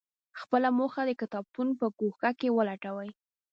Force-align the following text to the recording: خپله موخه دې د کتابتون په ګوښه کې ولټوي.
خپله 0.41 0.69
موخه 0.77 1.01
دې 1.07 1.15
د 1.17 1.19
کتابتون 1.21 1.67
په 1.79 1.85
ګوښه 1.99 2.31
کې 2.39 2.49
ولټوي. 2.57 3.09